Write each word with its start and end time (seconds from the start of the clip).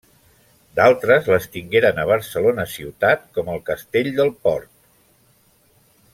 D’altres 0.77 1.27
les 1.33 1.45
tingueren 1.57 2.01
a 2.03 2.05
Barcelona 2.13 2.65
ciutat, 2.77 3.29
com 3.39 3.53
el 3.57 3.63
Castell 3.69 4.11
del 4.21 4.33
Port. 4.49 4.73